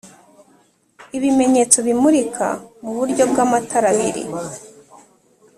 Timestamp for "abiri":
3.93-4.23